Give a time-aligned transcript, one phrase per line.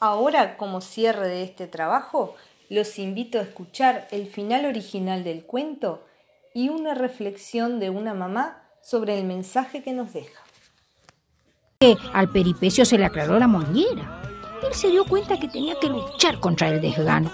[0.00, 2.36] Ahora, como cierre de este trabajo,
[2.68, 6.04] los invito a escuchar el final original del cuento
[6.54, 10.40] y una reflexión de una mamá sobre el mensaje que nos deja.
[12.12, 14.22] Al peripecio se le aclaró la mollera.
[14.66, 17.30] Él se dio cuenta que tenía que luchar contra el desgano.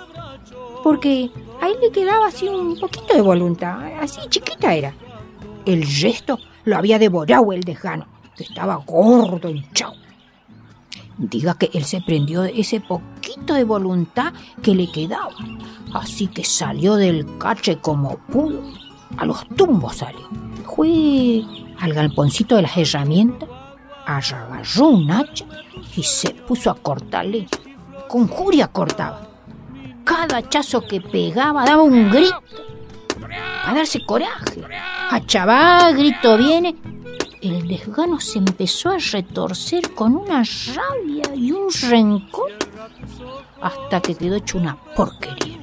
[0.82, 4.94] Porque ahí le quedaba así un poquito de voluntad, así chiquita era.
[5.66, 8.06] El resto lo había devorado el desgano,
[8.36, 10.03] que estaba gordo, hinchado.
[11.18, 14.32] Diga que él se prendió de ese poquito de voluntad
[14.62, 15.34] que le quedaba.
[15.92, 18.62] Así que salió del cache como pudo.
[19.16, 20.28] A los tumbos salió.
[20.74, 21.42] Fue
[21.78, 23.48] al galponcito de las herramientas,
[24.06, 25.44] agarró un hacha
[25.96, 27.46] y se puso a cortarle.
[28.08, 29.28] Con furia cortaba.
[30.04, 32.42] Cada hachazo que pegaba daba un grito.
[33.64, 34.62] A darse coraje.
[35.46, 36.74] Va, grito viene.
[37.44, 40.42] El desgano se empezó a retorcer con una
[40.74, 42.52] rabia y un rencor
[43.60, 45.58] hasta que quedó hecho una porquería.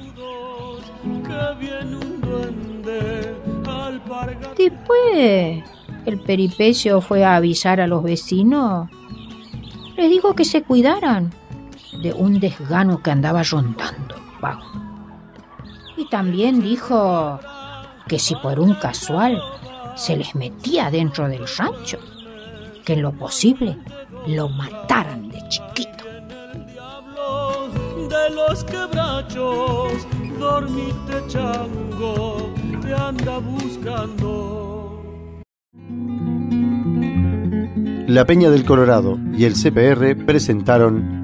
[4.56, 5.64] Después,
[6.06, 8.88] el peripecio fue a avisar a los vecinos.
[9.96, 11.34] Les dijo que se cuidaran
[12.00, 14.14] de un desgano que andaba rondando.
[15.96, 17.40] Y también dijo
[18.06, 19.42] que si por un casual
[19.96, 21.98] se les metía dentro del rancho,
[22.84, 23.76] que en lo posible
[24.26, 26.04] lo mataran de chiquito.
[28.08, 29.92] De los quebrachos,
[30.38, 34.62] dormite chango, te anda buscando.
[38.08, 41.22] La Peña del Colorado y el CPR presentaron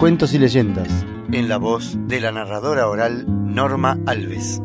[0.00, 4.60] Cuentos y leyendas, en la voz de la narradora oral Norma Alves.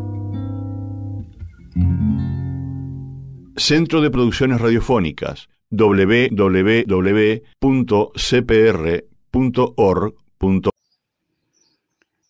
[3.55, 6.85] Centro de Producciones Radiofónicas www.cpr.org.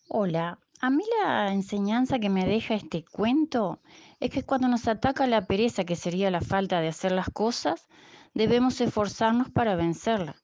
[0.08, 3.80] Hola, a mí la enseñanza que me deja este cuento
[4.20, 7.88] es que cuando nos ataca la pereza, que sería la falta de hacer las cosas,
[8.34, 10.36] debemos esforzarnos para vencerla,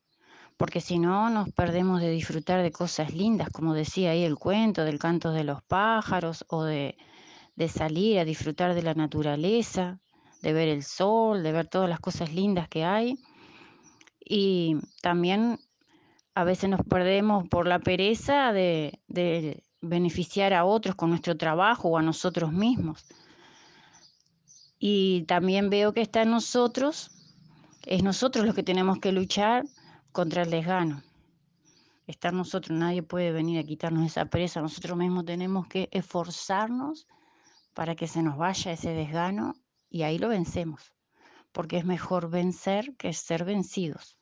[0.56, 4.84] porque si no nos perdemos de disfrutar de cosas lindas, como decía ahí el cuento
[4.84, 6.96] del canto de los pájaros o de,
[7.56, 10.00] de salir a disfrutar de la naturaleza,
[10.42, 13.18] de ver el sol, de ver todas las cosas lindas que hay.
[14.20, 15.58] Y también
[16.34, 21.88] a veces nos perdemos por la pereza de, de beneficiar a otros con nuestro trabajo
[21.88, 23.04] o a nosotros mismos.
[24.78, 27.10] Y también veo que está en nosotros,
[27.86, 29.64] es nosotros los que tenemos que luchar
[30.14, 31.02] contra el desgano.
[32.06, 37.08] Está en nosotros, nadie puede venir a quitarnos esa pereza, nosotros mismos tenemos que esforzarnos
[37.74, 39.56] para que se nos vaya ese desgano
[39.90, 40.92] y ahí lo vencemos,
[41.50, 44.16] porque es mejor vencer que ser vencidos.